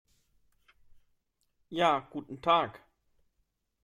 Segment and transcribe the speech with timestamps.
[1.69, 2.81] Ja, guten Tag!